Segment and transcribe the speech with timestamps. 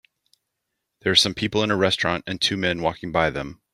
[1.01, 3.61] There are some people in a restaurant and two men walking by them